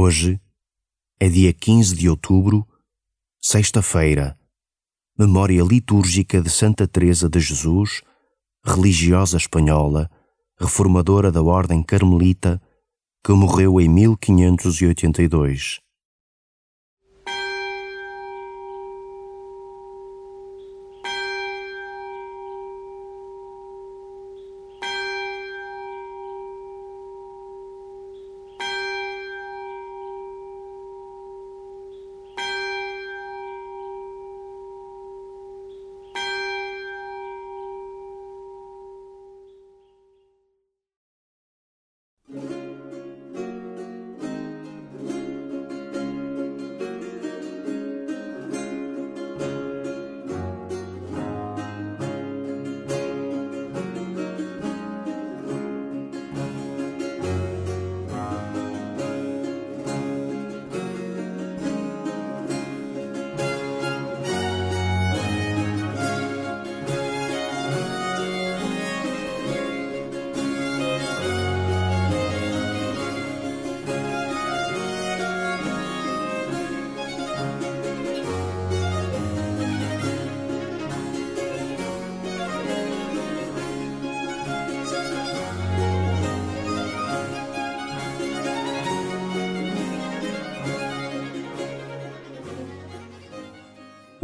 [0.00, 0.40] Hoje
[1.18, 2.64] é dia 15 de outubro,
[3.42, 4.38] sexta-feira,
[5.18, 8.02] memória litúrgica de Santa Teresa de Jesus,
[8.64, 10.08] religiosa espanhola,
[10.56, 12.62] reformadora da Ordem Carmelita,
[13.24, 15.80] que morreu em 1582.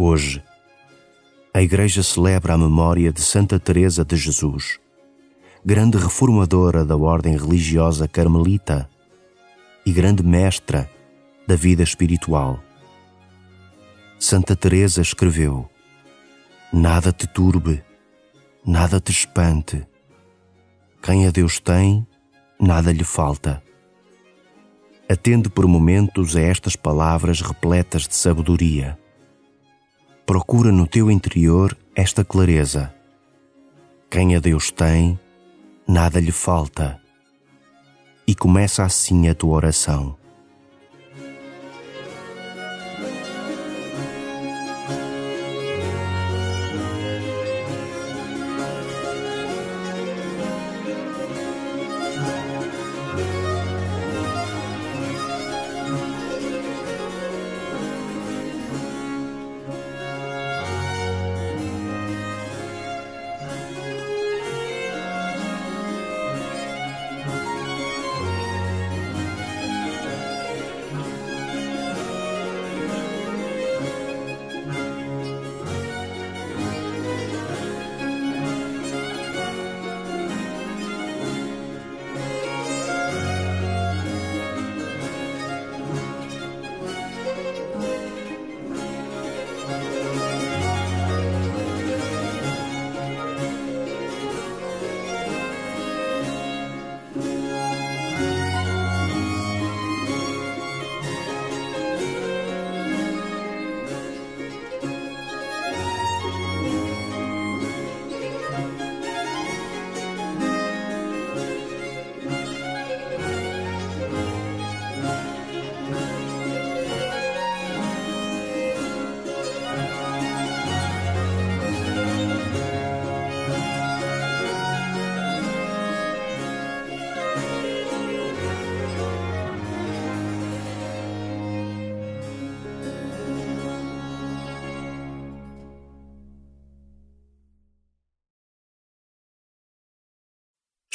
[0.06, 0.44] Hoje,
[1.54, 4.78] a Igreja celebra a memória de Santa Teresa de Jesus,
[5.64, 8.86] grande reformadora da ordem religiosa carmelita
[9.86, 10.90] e grande mestra
[11.46, 12.62] da vida espiritual.
[14.18, 15.70] Santa Teresa escreveu:
[16.70, 17.82] Nada te turbe,
[18.62, 19.86] nada te espante.
[21.02, 22.06] Quem a Deus tem,
[22.60, 23.62] nada lhe falta.
[25.08, 29.02] Atende por momentos a estas palavras repletas de sabedoria
[30.26, 32.94] procura no teu interior esta clareza.
[34.10, 35.18] Quem a Deus tem,
[35.86, 37.00] nada lhe falta.
[38.26, 40.16] E começa assim a tua oração.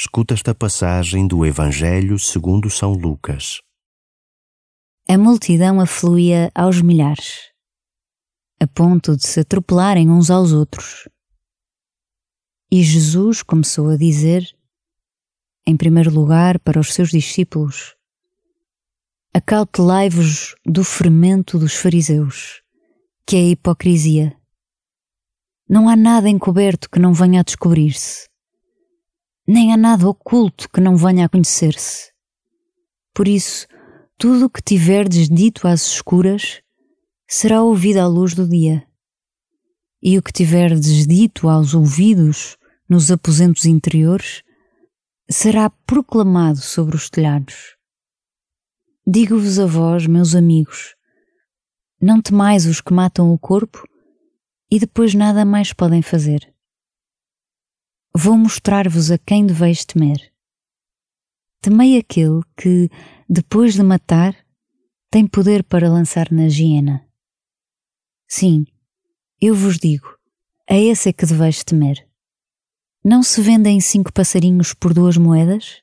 [0.02, 3.60] Escuta esta passagem do Evangelho segundo São Lucas.
[5.06, 7.50] A multidão afluía aos milhares,
[8.58, 11.06] a ponto de se atropelarem uns aos outros.
[12.72, 14.42] E Jesus começou a dizer,
[15.66, 17.94] em primeiro lugar, para os seus discípulos:
[19.34, 22.62] Acautelai-vos do fermento dos fariseus,
[23.26, 24.34] que é a hipocrisia.
[25.68, 28.29] Não há nada encoberto que não venha a descobrir-se
[29.52, 32.12] nem há nada oculto que não venha a conhecer-se.
[33.12, 33.66] Por isso,
[34.16, 36.62] tudo o que tiverdes dito às escuras
[37.28, 38.86] será ouvido à luz do dia.
[40.00, 42.56] E o que tiverdes dito aos ouvidos
[42.88, 44.44] nos aposentos interiores
[45.28, 47.74] será proclamado sobre os telhados.
[49.04, 50.94] Digo-vos a vós, meus amigos,
[52.00, 53.82] não temais os que matam o corpo
[54.70, 56.54] e depois nada mais podem fazer.
[58.12, 60.32] Vou mostrar-vos a quem deveis temer.
[61.62, 62.90] Temei aquele que,
[63.28, 64.34] depois de matar,
[65.10, 67.06] tem poder para lançar na hiena.
[68.28, 68.66] Sim,
[69.40, 70.08] eu vos digo,
[70.68, 72.04] a esse é que deveis temer.
[73.04, 75.80] Não se vendem cinco passarinhos por duas moedas?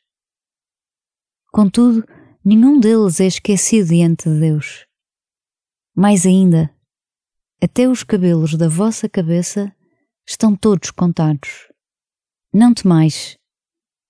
[1.52, 2.06] Contudo,
[2.44, 4.86] nenhum deles é esquecido diante de Deus.
[5.96, 6.70] Mais ainda,
[7.64, 9.74] até os cabelos da vossa cabeça
[10.28, 11.67] estão todos contados.
[12.54, 13.36] Não temais,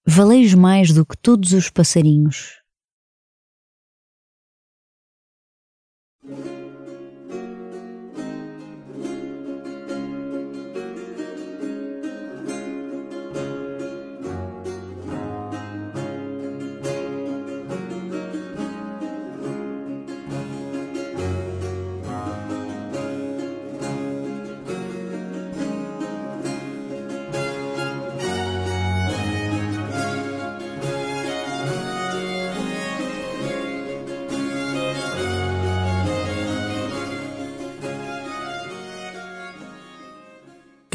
[0.06, 2.62] valeis mais do que todos os passarinhos.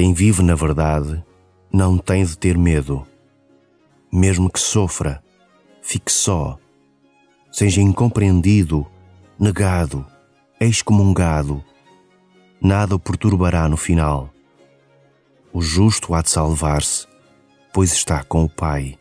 [0.03, 1.25] Quem vive na verdade
[1.73, 3.07] não tem de ter medo.
[4.13, 5.23] Mesmo que sofra,
[5.81, 6.59] fique só,
[7.53, 8.85] seja incompreendido,
[9.39, 10.05] negado,
[10.59, 11.65] excomungado,
[12.61, 14.29] nada o perturbará no final.
[15.53, 17.07] O justo há de salvar-se,
[17.73, 18.99] pois está com o Pai.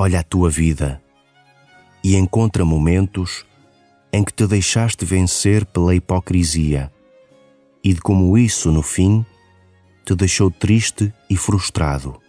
[0.00, 1.02] Olha a tua vida
[2.04, 3.44] e encontra momentos
[4.12, 6.92] em que te deixaste vencer pela hipocrisia
[7.82, 9.26] e de como isso, no fim,
[10.04, 12.20] te deixou triste e frustrado.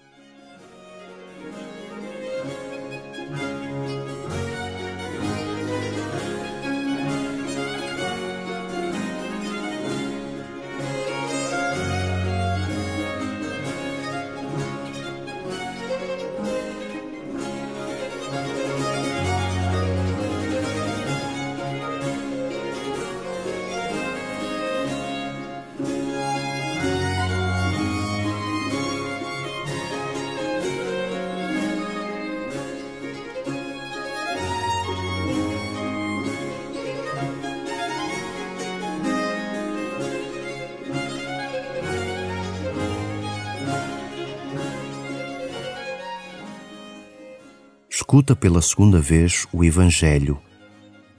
[48.09, 50.41] Escuta pela segunda vez o Evangelho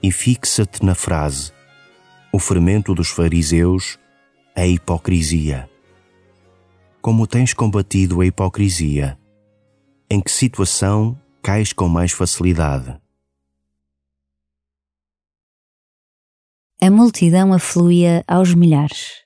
[0.03, 1.53] e fixa-te na frase:
[2.33, 3.97] O fermento dos fariseus
[4.53, 5.69] a hipocrisia.
[7.01, 9.17] Como tens combatido a hipocrisia?
[10.09, 12.99] Em que situação cais com mais facilidade?
[16.81, 19.23] A multidão afluía aos milhares,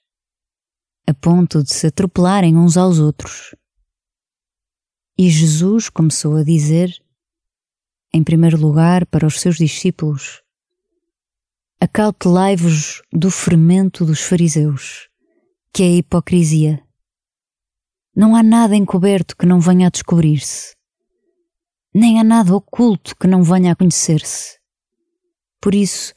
[1.08, 3.56] a ponto de se atropelarem uns aos outros.
[5.18, 7.04] E Jesus começou a dizer
[8.14, 10.42] em primeiro lugar, para os seus discípulos:
[11.80, 15.10] Acautelai-vos do fermento dos fariseus,
[15.74, 16.84] que é a hipocrisia.
[18.16, 20.76] Não há nada encoberto que não venha a descobrir-se,
[21.94, 24.58] nem há nada oculto que não venha a conhecer-se.
[25.62, 26.14] Por isso,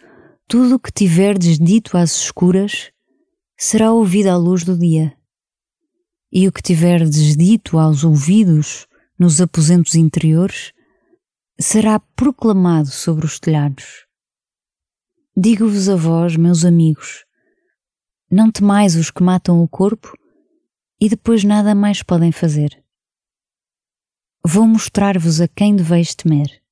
[0.47, 2.91] tudo o que tiverdes dito às escuras
[3.57, 5.17] será ouvido à luz do dia.
[6.33, 8.87] E o que tiverdes dito aos ouvidos
[9.19, 10.73] nos aposentos interiores
[11.61, 14.07] será proclamado sobre os telhados.
[15.37, 17.25] Digo-vos a vós, meus amigos,
[18.31, 20.17] não temais os que matam o corpo
[21.01, 22.85] e depois nada mais podem fazer.
[24.45, 26.63] Vou mostrar-vos a quem deveis temer.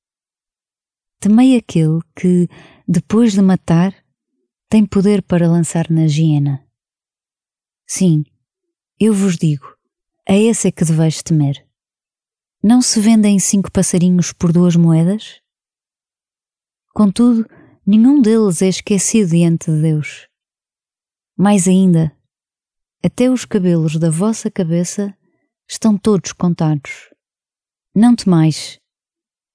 [1.19, 2.47] Temei aquele que,
[2.87, 3.93] depois de matar,
[4.69, 6.65] tem poder para lançar na hiena.
[7.85, 8.23] Sim,
[8.99, 9.65] eu vos digo,
[10.27, 11.66] a esse é que deveis temer.
[12.69, 15.41] Não se vendem cinco passarinhos por duas moedas?
[16.93, 17.47] Contudo,
[17.85, 20.27] nenhum deles é esquecido diante de Deus.
[21.37, 22.13] Mais ainda,
[23.01, 25.17] até os cabelos da vossa cabeça
[25.65, 27.09] estão todos contados.
[27.95, 28.77] Não temais,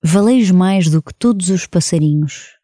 [0.03, 2.59] valeis mais do que todos os passarinhos.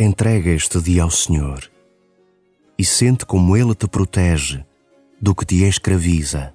[0.00, 1.68] Entrega este dia ao Senhor
[2.78, 4.64] e sente como Ele te protege
[5.20, 6.54] do que te escraviza.